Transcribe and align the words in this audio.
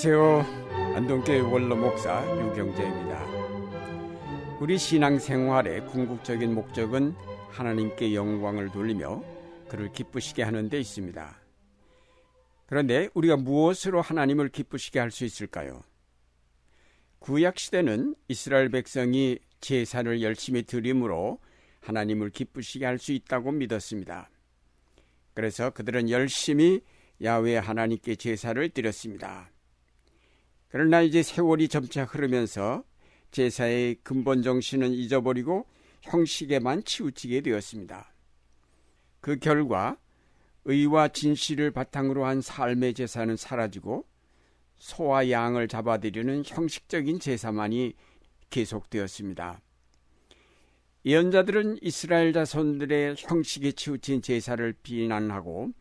안녕하세요. 0.00 0.94
안동교회 0.94 1.40
원로 1.40 1.74
목사 1.74 2.22
유경재입니다. 2.24 3.26
우리 4.60 4.78
신앙생활의 4.78 5.86
궁극적인 5.86 6.54
목적은 6.54 7.16
하나님께 7.50 8.14
영광을 8.14 8.70
돌리며 8.70 9.24
그를 9.68 9.90
기쁘시게 9.90 10.44
하는 10.44 10.68
데 10.68 10.78
있습니다. 10.78 11.40
그런데 12.66 13.08
우리가 13.12 13.38
무엇으로 13.38 14.00
하나님을 14.00 14.50
기쁘시게 14.50 15.00
할 15.00 15.10
수 15.10 15.24
있을까요? 15.24 15.82
구약 17.18 17.58
시대는 17.58 18.14
이스라엘 18.28 18.68
백성이 18.68 19.40
제사를 19.60 20.22
열심히 20.22 20.62
드림으로 20.62 21.40
하나님을 21.80 22.30
기쁘시게 22.30 22.86
할 22.86 22.98
수 22.98 23.10
있다고 23.10 23.50
믿었습니다. 23.50 24.30
그래서 25.34 25.70
그들은 25.70 26.08
열심히 26.08 26.82
야외 27.20 27.56
하나님께 27.56 28.14
제사를 28.14 28.68
드렸습니다. 28.68 29.50
그러나 30.70 31.00
이제 31.00 31.22
세월이 31.22 31.68
점차 31.68 32.04
흐르면서 32.04 32.84
제사의 33.30 33.96
근본 34.02 34.42
정신은 34.42 34.92
잊어버리고 34.92 35.66
형식에만 36.02 36.84
치우치게 36.84 37.40
되었습니다. 37.40 38.12
그 39.20 39.38
결과 39.38 39.96
의와 40.64 41.08
진실을 41.08 41.70
바탕으로 41.70 42.24
한 42.24 42.40
삶의 42.40 42.94
제사는 42.94 43.36
사라지고 43.36 44.06
소와 44.76 45.30
양을 45.30 45.68
잡아들이는 45.68 46.44
형식적인 46.46 47.18
제사만이 47.20 47.94
계속되었습니다. 48.50 49.60
예언자들은 51.04 51.78
이스라엘 51.80 52.32
자손들의 52.32 53.16
형식에 53.18 53.72
치우친 53.72 54.20
제사를 54.20 54.74
비난하고 54.82 55.72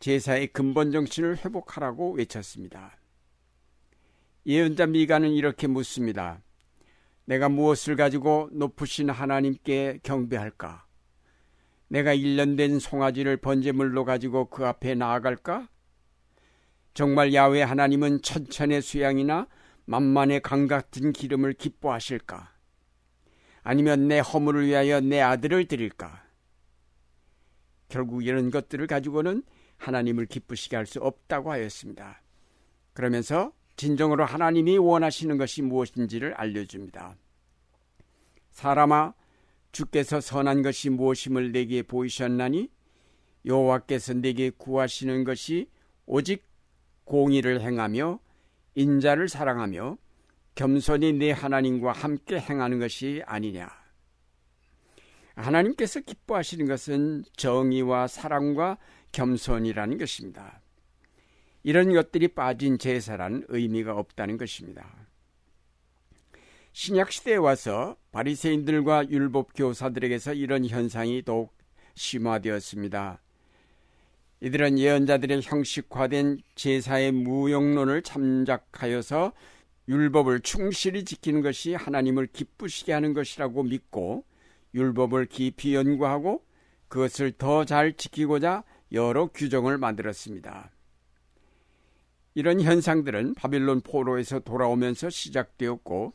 제사의 0.00 0.48
근본 0.48 0.90
정신을 0.90 1.44
회복하라고 1.44 2.12
외쳤습니다. 2.12 2.96
예언자 4.44 4.86
미가는 4.86 5.30
이렇게 5.30 5.66
묻습니다. 5.66 6.42
내가 7.24 7.48
무엇을 7.48 7.96
가지고 7.96 8.48
높으신 8.52 9.08
하나님께 9.10 10.00
경배할까? 10.02 10.84
내가 11.88 12.12
일년된 12.12 12.78
송아지를 12.80 13.36
번제물로 13.36 14.04
가지고 14.04 14.46
그 14.46 14.66
앞에 14.66 14.94
나아갈까? 14.94 15.68
정말 16.94 17.32
야외 17.34 17.62
하나님은 17.62 18.22
천천의 18.22 18.82
수양이나 18.82 19.46
만만의 19.84 20.40
강 20.40 20.66
같은 20.66 21.12
기름을 21.12 21.52
기뻐하실까? 21.54 22.52
아니면 23.62 24.08
내 24.08 24.18
허물을 24.18 24.66
위하여 24.66 25.00
내 25.00 25.20
아들을 25.20 25.66
드릴까? 25.66 26.24
결국 27.88 28.24
이런 28.24 28.50
것들을 28.50 28.86
가지고는 28.86 29.44
하나님을 29.76 30.26
기쁘시게 30.26 30.76
할 30.76 30.86
수 30.86 30.98
없다고 31.00 31.52
하였습니다. 31.52 32.22
그러면서 32.92 33.52
진정으로 33.76 34.24
하나님이 34.24 34.78
원하시는 34.78 35.38
것이 35.38 35.62
무엇인지를 35.62 36.34
알려줍니다. 36.34 37.16
사람아, 38.50 39.14
주께서 39.72 40.20
선한 40.20 40.62
것이 40.62 40.90
무엇임을 40.90 41.52
내게 41.52 41.82
보이셨나니 41.82 42.70
여호와께서 43.44 44.14
내게 44.14 44.50
구하시는 44.50 45.24
것이 45.24 45.68
오직 46.06 46.44
공의를 47.04 47.60
행하며 47.60 48.20
인자를 48.74 49.28
사랑하며 49.28 49.98
겸손히 50.54 51.12
내 51.14 51.30
하나님과 51.30 51.92
함께 51.92 52.38
행하는 52.38 52.78
것이 52.78 53.22
아니냐. 53.26 53.68
하나님께서 55.34 56.00
기뻐하시는 56.00 56.66
것은 56.66 57.24
정의와 57.36 58.06
사랑과 58.06 58.78
겸손이라는 59.12 59.98
것입니다. 59.98 60.61
이런 61.62 61.92
것들이 61.92 62.28
빠진 62.28 62.78
제사란 62.78 63.44
의미가 63.48 63.94
없다는 63.96 64.36
것입니다. 64.36 65.06
신약 66.72 67.12
시대에 67.12 67.36
와서 67.36 67.96
바리새인들과 68.12 69.10
율법 69.10 69.50
교사들에게서 69.54 70.34
이런 70.34 70.66
현상이 70.66 71.22
더욱 71.22 71.54
심화되었습니다. 71.94 73.20
이들은 74.40 74.78
예언자들의 74.78 75.42
형식화된 75.42 76.40
제사의 76.56 77.12
무용론을 77.12 78.02
참작하여서 78.02 79.32
율법을 79.88 80.40
충실히 80.40 81.04
지키는 81.04 81.42
것이 81.42 81.74
하나님을 81.74 82.26
기쁘시게 82.28 82.92
하는 82.92 83.12
것이라고 83.12 83.62
믿고 83.62 84.24
율법을 84.74 85.26
깊이 85.26 85.74
연구하고 85.74 86.44
그것을 86.88 87.32
더 87.32 87.64
잘 87.64 87.92
지키고자 87.96 88.64
여러 88.92 89.26
규정을 89.26 89.78
만들었습니다. 89.78 90.70
이런 92.34 92.60
현상들은 92.60 93.34
바빌론 93.34 93.82
포로에서 93.82 94.40
돌아오면서 94.40 95.10
시작되었고 95.10 96.14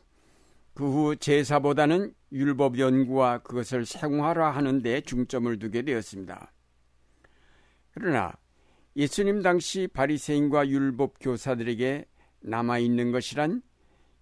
그 0.78 0.84
후 0.84 1.16
제사보다는 1.16 2.14
율법 2.30 2.78
연구와 2.78 3.38
그것을 3.38 3.84
생활화 3.84 4.50
하는 4.50 4.80
데 4.80 5.00
중점을 5.00 5.58
두게 5.58 5.82
되었습니다. 5.82 6.52
그러나 7.90 8.32
예수님 8.94 9.42
당시 9.42 9.88
바리새인과 9.92 10.68
율법 10.68 11.14
교사들에게 11.20 12.04
남아 12.42 12.78
있는 12.78 13.10
것이란 13.10 13.60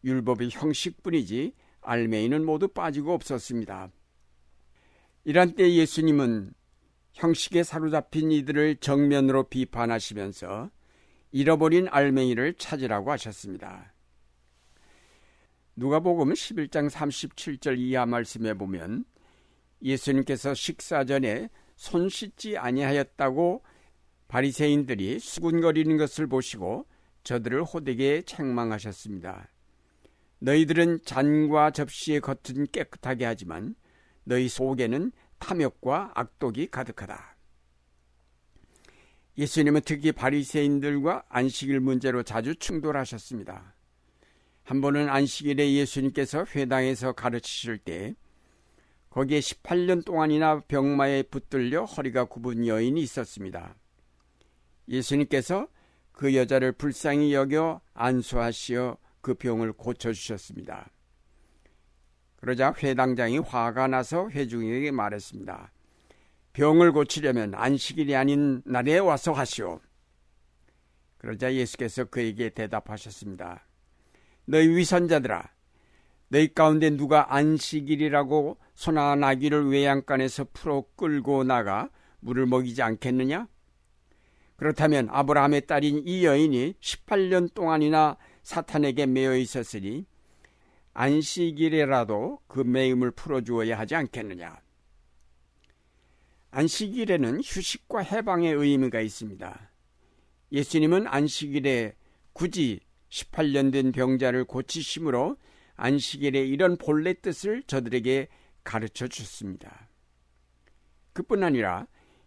율법의 0.03 0.49
형식뿐이지 0.51 1.53
알맹이는 1.83 2.47
모두 2.47 2.69
빠지고 2.69 3.13
없었습니다. 3.13 3.91
이런 5.25 5.55
때 5.55 5.75
예수님은 5.75 6.55
형식에 7.13 7.65
사로잡힌 7.65 8.33
이들을 8.33 8.77
정면으로 8.77 9.51
비판하시면서 9.51 10.71
잃어버린 11.33 11.89
알맹이를 11.91 12.55
찾으라고 12.55 13.11
하셨습니다. 13.13 13.93
누가복음 15.77 16.33
11장 16.33 16.89
37절 16.89 17.79
이하 17.79 18.07
말씀에 18.07 18.55
보면 18.55 19.05
예수님께서 19.83 20.55
식사 20.55 21.05
전에 21.05 21.51
손 21.77 22.09
씻지 22.09 22.57
아니하였다고 22.57 23.63
바리새인들이 24.29 25.19
수군거리는 25.19 25.97
것을 25.99 26.27
보시고 26.27 26.87
저들을 27.25 27.63
호되게 27.65 28.23
책망하셨습니다. 28.23 29.51
너희들은 30.39 31.01
잔과 31.05 31.71
접시의 31.71 32.21
겉은 32.21 32.67
깨끗하게 32.73 33.25
하지만 33.25 33.75
너희 34.25 34.49
속에는 34.49 35.13
탐욕과 35.39 36.13
악독이 36.15 36.69
가득하다. 36.69 37.36
예수님은 39.39 39.83
특히 39.85 40.13
바리새인들과 40.13 41.25
안식일 41.29 41.81
문제로 41.81 42.23
자주 42.23 42.55
충돌하셨습니다. 42.57 43.75
한 44.63 44.81
번은 44.81 45.09
안식일에 45.09 45.75
예수님께서 45.75 46.45
회당에서 46.55 47.13
가르치실 47.13 47.79
때 47.79 48.15
거기에 49.11 49.41
18년 49.41 50.05
동안이나 50.05 50.61
병마에 50.61 51.23
붙들려 51.23 51.85
허리가 51.85 52.25
굽은 52.25 52.67
여인이 52.67 53.01
있었습니다. 53.01 53.77
예수님께서 54.89 55.69
그 56.13 56.35
여자를 56.35 56.73
불쌍히 56.73 57.33
여겨 57.33 57.81
안수하시어 57.95 58.97
그 59.21 59.35
병을 59.35 59.73
고쳐주셨습니다. 59.75 60.91
그러자 62.37 62.75
회당장이 62.77 63.39
화가 63.39 63.87
나서 63.89 64.29
회중에게 64.31 64.91
말했습니다. 64.91 65.73
병을 66.56 66.93
고치려면 66.93 67.53
안식일이 67.55 68.17
아닌 68.17 68.62
날에 68.65 68.97
와서 68.97 69.31
하시오. 69.33 69.78
그러자 71.19 71.53
예수께서 71.53 72.05
그에게 72.05 72.49
대답하셨습니다. 72.49 73.67
너희 74.47 74.66
위선자들아, 74.69 75.51
너희 76.28 76.54
가운데 76.54 76.89
누가 76.89 77.34
안식일이라고 77.34 78.57
소나 78.75 79.16
나귀를 79.16 79.69
외양간에서 79.69 80.47
풀어 80.54 80.86
끌고 80.97 81.45
나가 81.45 81.91
물을 82.21 82.47
먹이지 82.47 82.81
않겠느냐? 82.81 83.48
그렇다면 84.57 85.09
아브라함의 85.10 85.66
딸인 85.66 86.04
이 86.07 86.25
여인이 86.25 86.77
18년 86.81 87.53
동안이나 87.53 88.16
사탄에게 88.42 89.04
매여 89.04 89.36
있었으니 89.36 90.07
안식일에라도 90.95 92.39
그 92.47 92.60
매임을 92.60 93.10
풀어주어야 93.10 93.78
하지 93.78 93.95
않겠느냐? 93.95 94.65
안식일에는 96.57 97.43
휴식과 97.45 98.01
해방의 98.01 98.55
의미가 98.55 99.03
있습니다. 99.03 99.71
예수님은 100.53 101.07
안식일에 101.07 101.95
굳이 102.33 102.81
18년 103.11 103.71
된 103.71 103.93
병자를 103.93 104.47
고치심으로 104.47 105.37
안식일의 105.75 106.49
이런 106.49 106.79
본래 106.79 107.13
뜻을 107.13 107.63
저들에게 107.67 108.29
가르쳐 108.65 109.07
줬습니다. 109.07 109.91
그뿐 111.13 111.45
아니라 111.45 111.87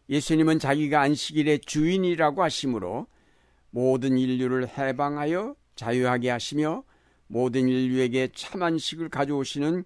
예수님은 0.10 0.60
자기가 0.60 1.02
안식일의 1.02 1.62
주인이라고 1.62 2.44
하심으로 2.44 3.08
모든 3.72 4.16
인류를 4.16 4.68
해방하여 4.68 5.56
자유하게 5.76 6.30
하시며 6.30 6.84
모든 7.26 7.68
인류에게 7.68 8.30
참 8.36 8.62
안식을 8.62 9.10
가져오시는 9.10 9.86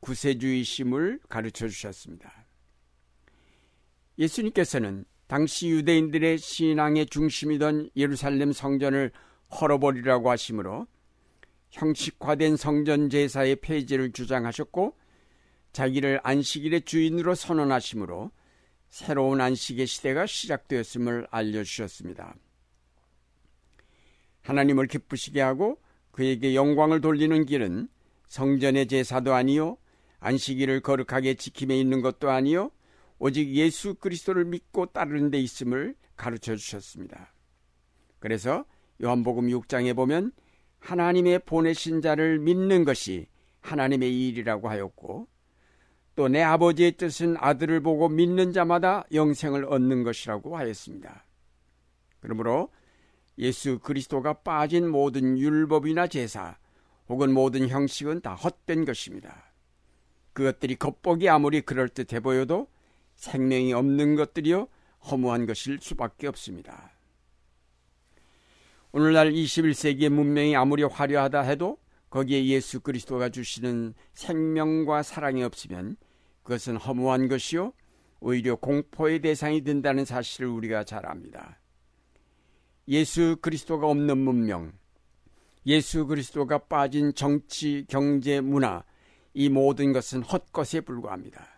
구세주의심을 0.00 1.20
가르쳐 1.30 1.68
주셨습니다. 1.68 2.37
예수님께서는 4.18 5.04
당시 5.26 5.68
유대인들의 5.68 6.38
신앙의 6.38 7.06
중심이던 7.06 7.90
예루살렘 7.96 8.52
성전을 8.52 9.12
헐어버리라고 9.50 10.30
하시므로 10.30 10.86
형식화된 11.70 12.56
성전 12.56 13.10
제사의 13.10 13.56
폐지를 13.56 14.12
주장하셨고 14.12 14.96
자기를 15.72 16.20
안식일의 16.22 16.82
주인으로 16.82 17.34
선언하시므로 17.34 18.30
새로운 18.88 19.40
안식의 19.40 19.86
시대가 19.86 20.24
시작되었음을 20.24 21.26
알려주셨습니다. 21.30 22.34
하나님을 24.42 24.86
기쁘시게 24.86 25.42
하고 25.42 25.78
그에게 26.10 26.54
영광을 26.54 27.02
돌리는 27.02 27.44
길은 27.44 27.88
성전의 28.26 28.88
제사도 28.88 29.34
아니요 29.34 29.76
안식일을 30.20 30.80
거룩하게 30.80 31.34
지킴에 31.34 31.78
있는 31.78 32.00
것도 32.00 32.30
아니요 32.30 32.70
오직 33.18 33.48
예수 33.54 33.94
그리스도를 33.94 34.44
믿고 34.44 34.86
따르는 34.86 35.30
데 35.30 35.38
있음을 35.38 35.94
가르쳐 36.16 36.56
주셨습니다. 36.56 37.32
그래서 38.18 38.64
요한복음 39.02 39.48
6장에 39.48 39.94
보면 39.94 40.32
하나님의 40.80 41.40
보내신 41.40 42.00
자를 42.00 42.38
믿는 42.38 42.84
것이 42.84 43.26
하나님의 43.60 44.28
일이라고 44.28 44.68
하였고 44.68 45.28
또 46.18 46.28
내 46.28 46.42
아버지의 46.42 46.96
뜻은 46.96 47.36
아들을 47.38 47.80
보고 47.80 48.08
믿는 48.08 48.52
자마다 48.52 49.04
영생을 49.12 49.64
얻는 49.66 50.02
것이라고 50.02 50.56
하였습니다. 50.56 51.24
그러므로 52.18 52.70
예수 53.38 53.78
그리스도가 53.78 54.32
빠진 54.32 54.88
모든 54.88 55.38
율법이나 55.38 56.08
제사 56.08 56.58
혹은 57.08 57.32
모든 57.32 57.68
형식은 57.68 58.20
다 58.20 58.34
헛된 58.34 58.84
것입니다. 58.84 59.52
그것들이 60.32 60.74
겉보기 60.74 61.28
아무리 61.28 61.60
그럴듯해 61.60 62.18
보여도 62.18 62.66
생명이 63.18 63.72
없는 63.72 64.14
것들이요 64.14 64.68
허무한 65.10 65.46
것일 65.46 65.78
수밖에 65.80 66.28
없습니다. 66.28 66.92
오늘날 68.92 69.32
21세기의 69.32 70.08
문명이 70.08 70.56
아무리 70.56 70.82
화려하다 70.82 71.42
해도 71.42 71.78
거기에 72.10 72.46
예수 72.46 72.80
그리스도가 72.80 73.28
주시는 73.28 73.92
생명과 74.14 75.02
사랑이 75.02 75.42
없으면 75.42 75.96
그것은 76.42 76.76
허무한 76.76 77.28
것이요 77.28 77.72
오히려 78.20 78.56
공포의 78.56 79.20
대상이 79.20 79.62
된다는 79.62 80.04
사실을 80.04 80.48
우리가 80.48 80.84
잘 80.84 81.04
압니다. 81.04 81.60
예수 82.86 83.36
그리스도가 83.42 83.86
없는 83.88 84.16
문명, 84.16 84.72
예수 85.66 86.06
그리스도가 86.06 86.58
빠진 86.58 87.12
정치, 87.14 87.84
경제, 87.88 88.40
문화, 88.40 88.82
이 89.34 89.50
모든 89.50 89.92
것은 89.92 90.22
헛것에 90.22 90.80
불과합니다. 90.80 91.57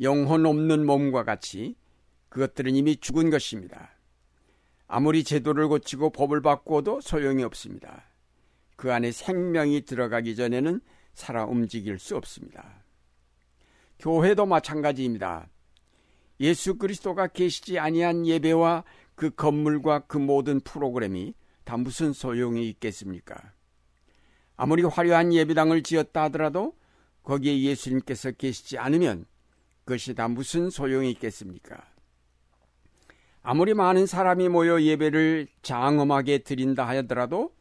영혼 0.00 0.46
없는 0.46 0.86
몸과 0.86 1.24
같이 1.24 1.76
그것들은 2.28 2.74
이미 2.74 2.96
죽은 2.96 3.30
것입니다. 3.30 3.90
아무리 4.86 5.24
제도를 5.24 5.68
고치고 5.68 6.10
법을 6.10 6.42
바꾸어도 6.42 7.00
소용이 7.00 7.42
없습니다. 7.44 8.04
그 8.76 8.92
안에 8.92 9.12
생명이 9.12 9.82
들어가기 9.82 10.36
전에는 10.36 10.80
살아 11.14 11.44
움직일 11.44 11.98
수 11.98 12.16
없습니다. 12.16 12.82
교회도 13.98 14.46
마찬가지입니다. 14.46 15.48
예수 16.40 16.76
그리스도가 16.76 17.28
계시지 17.28 17.78
아니한 17.78 18.26
예배와 18.26 18.84
그 19.14 19.30
건물과 19.30 20.00
그 20.00 20.18
모든 20.18 20.60
프로그램이 20.60 21.34
다 21.64 21.76
무슨 21.76 22.12
소용이 22.12 22.68
있겠습니까? 22.70 23.52
아무리 24.56 24.82
화려한 24.82 25.32
예배당을 25.32 25.82
지었다 25.82 26.24
하더라도 26.24 26.76
거기에 27.22 27.62
예수님께서 27.62 28.32
계시지 28.32 28.78
않으면 28.78 29.24
그 29.24 29.31
것이 29.84 30.14
다 30.14 30.28
무슨 30.28 30.70
소용이 30.70 31.10
있겠습니까? 31.12 31.82
아무리 33.42 33.74
많은 33.74 34.06
사람이 34.06 34.48
모여 34.48 34.80
예배를 34.80 35.48
장엄하게 35.62 36.38
드린다 36.38 36.86
하더라도 36.88 37.54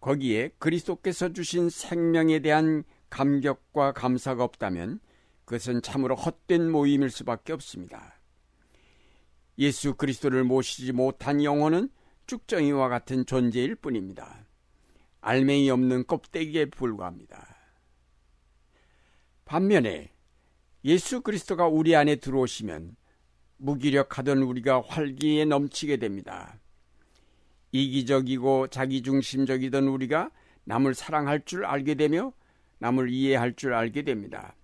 거기에 0.00 0.50
그리스도께서 0.58 1.32
주신 1.32 1.70
생명에 1.70 2.38
대한 2.38 2.84
감격과 3.10 3.92
감사가 3.92 4.44
없다면 4.44 5.00
그것은 5.44 5.82
참으로 5.82 6.14
헛된 6.14 6.70
모임일 6.70 7.10
수밖에 7.10 7.52
없습니다. 7.52 8.20
예수 9.58 9.94
그리스도를 9.94 10.44
모시지 10.44 10.92
못한 10.92 11.42
영혼은 11.42 11.88
쭉정이와 12.26 12.88
같은 12.88 13.26
존재일 13.26 13.74
뿐입니다. 13.74 14.46
알맹이 15.20 15.68
없는 15.70 16.06
껍데기에 16.06 16.66
불과합니다. 16.66 17.56
반면에 19.44 20.12
예수 20.88 21.20
그리스도가 21.20 21.68
우리 21.68 21.94
안에 21.94 22.16
들어오시면 22.16 22.96
무기력하던 23.58 24.38
우리가 24.38 24.80
활기에 24.80 25.44
넘치게 25.44 25.98
됩니다. 25.98 26.58
이기적이고 27.72 28.68
자기중심적이던 28.68 29.86
우리가 29.86 30.30
남을 30.64 30.94
사랑할 30.94 31.44
줄 31.44 31.66
알게 31.66 31.94
되며 31.94 32.32
남을 32.78 33.10
이해할 33.10 33.54
줄 33.54 33.74
알게 33.74 34.00
됩니다. 34.00 34.56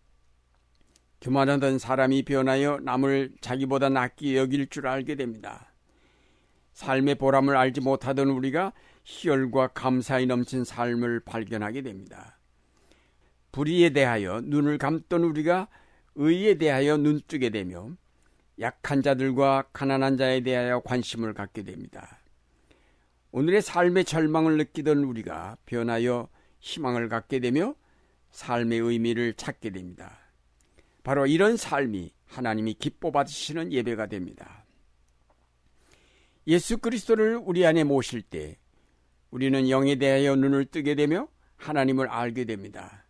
교만하던 1.21 1.79
사람이 1.79 2.23
변하여 2.23 2.81
남을 2.83 3.35
자기보다 3.43 3.91
낫게 3.91 4.39
여길 4.39 4.69
줄 4.69 4.87
알게 4.87 5.17
됩니다. 5.17 5.75
삶의 6.73 7.17
보람을 7.17 7.55
알지 7.55 7.83
못하던 7.83 8.29
우리가 8.29 8.73
희열과 9.05 9.69
감사에 9.69 10.25
넘친 10.25 10.65
삶을 10.65 11.21
발견하게 11.21 11.83
됩니다. 11.83 12.39
불의에 13.53 13.91
대하여 13.91 14.41
눈을 14.43 14.79
감던 14.79 15.23
우리가 15.23 15.69
의에 16.17 16.55
대하여 16.55 16.97
눈뜨게 16.97 17.51
되며 17.51 17.91
약한 18.61 19.03
자들과 19.03 19.69
가난한 19.73 20.17
자에 20.17 20.41
대하여 20.41 20.81
관심을 20.81 21.35
갖게 21.35 21.63
됩니다. 21.63 22.21
오늘의 23.33 23.63
삶의 23.63 24.05
절망을 24.05 24.57
느끼던 24.59 24.99
우리가 24.99 25.57
변하여 25.67 26.29
희망을 26.61 27.09
갖게 27.09 27.41
되며 27.41 27.75
삶의 28.31 28.79
의미를 28.79 29.35
찾게 29.35 29.71
됩니다. 29.71 30.19
바로 31.03 31.27
이런 31.27 31.57
삶이 31.57 32.13
하나님이 32.27 32.75
기뻐 32.75 33.11
받으시는 33.11 33.73
예배가 33.73 34.07
됩니다. 34.07 34.65
예수 36.47 36.79
그리스도를 36.79 37.41
우리 37.43 37.67
안에 37.67 37.85
모실 37.85 38.23
때 38.23 38.59
우리는 39.31 39.69
영에 39.69 39.97
대하여 39.97 40.37
눈을 40.37 40.67
뜨게 40.67 40.95
되며 40.95 41.29
하나님을 41.57 42.09
알게 42.09 42.45
됩니다. 42.45 43.04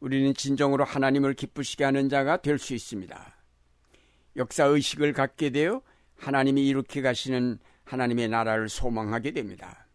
우리는 0.00 0.32
진정으로 0.34 0.84
하나님을 0.84 1.34
기쁘시게 1.34 1.84
하는 1.84 2.08
자가 2.08 2.38
될 2.38 2.58
수 2.58 2.74
있습니다. 2.74 3.36
역사 4.36 4.64
의식을 4.64 5.12
갖게 5.12 5.50
되어 5.50 5.82
하나님이 6.16 6.66
이렇게 6.66 7.02
가시는 7.02 7.58
하나님의 7.84 8.28
나라를 8.28 8.68
소망하게 8.68 9.32
됩니다. 9.32 9.86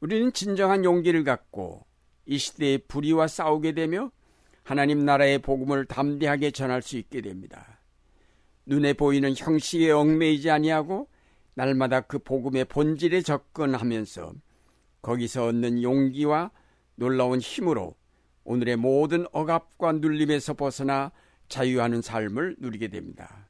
우리는 0.00 0.32
진정한 0.32 0.84
용기를 0.84 1.24
갖고 1.24 1.86
이 2.26 2.38
시대의 2.38 2.78
불의와 2.88 3.28
싸우게 3.28 3.72
되며 3.72 4.10
하나님 4.64 5.04
나라의 5.04 5.38
복음을 5.38 5.84
담대하게 5.86 6.50
전할 6.52 6.82
수 6.82 6.96
있게 6.96 7.20
됩니다. 7.20 7.80
눈에 8.66 8.92
보이는 8.92 9.34
형식에 9.36 9.90
얽매이지 9.90 10.50
아니하고 10.50 11.08
날마다 11.54 12.00
그 12.00 12.18
복음의 12.18 12.64
본질에 12.66 13.22
접근하면서 13.22 14.32
거기서 15.02 15.46
얻는 15.46 15.82
용기와 15.82 16.50
놀라운 16.94 17.40
힘으로 17.40 17.94
오늘의 18.44 18.76
모든 18.76 19.26
억압과 19.32 19.92
눌림에서 19.92 20.54
벗어나 20.54 21.12
자유하는 21.48 22.02
삶을 22.02 22.56
누리게 22.58 22.88
됩니다. 22.88 23.48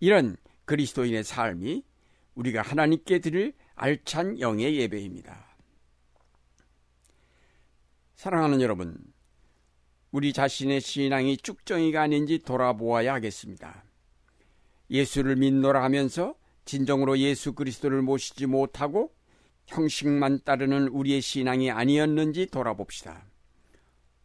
이런 0.00 0.36
그리스도인의 0.64 1.24
삶이 1.24 1.84
우리가 2.34 2.62
하나님께 2.62 3.20
드릴 3.20 3.54
알찬 3.74 4.40
영의 4.40 4.76
예배입니다. 4.76 5.56
사랑하는 8.14 8.60
여러분, 8.60 8.96
우리 10.10 10.32
자신의 10.32 10.80
신앙이 10.80 11.36
쭉정이가 11.38 12.02
아닌지 12.02 12.38
돌아보아야 12.38 13.14
하겠습니다. 13.14 13.84
예수를 14.90 15.36
믿노라 15.36 15.82
하면서 15.82 16.34
진정으로 16.64 17.18
예수 17.18 17.52
그리스도를 17.52 18.00
모시지 18.02 18.46
못하고 18.46 19.12
형식만 19.66 20.40
따르는 20.44 20.88
우리의 20.88 21.20
신앙이 21.20 21.70
아니었는지 21.70 22.46
돌아봅시다. 22.46 23.26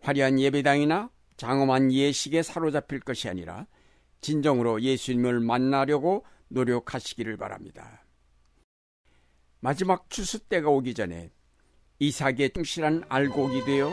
화려한 0.02 0.40
예배당이나 0.40 1.10
장엄한 1.38 1.92
예식에 1.92 2.44
사로잡힐 2.44 3.00
것이 3.00 3.30
아니라 3.30 3.68
진정으로 4.22 4.82
예수님을 4.82 5.40
만나려고 5.40 6.26
노력하시기를 6.50 7.38
바랍니다. 7.38 8.04
마지막 9.62 10.10
추수 10.10 10.40
때가 10.40 10.70
오기 10.70 10.94
전에 10.94 11.32
이삭의 12.00 12.52
충실한 12.54 13.04
알곡이 13.10 13.66
되어 13.66 13.92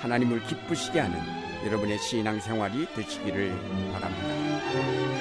하나님을 0.00 0.44
기쁘시게 0.46 1.00
하는 1.00 1.18
여러분의 1.66 1.98
신앙생활이 1.98 2.86
되시기를 2.94 3.50
바랍니다. 3.92 5.13